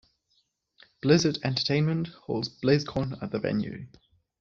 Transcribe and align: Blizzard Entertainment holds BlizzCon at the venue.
Blizzard 0.99 1.37
Entertainment 1.43 2.07
holds 2.25 2.49
BlizzCon 2.49 3.21
at 3.21 3.29
the 3.31 3.37
venue. 3.37 3.85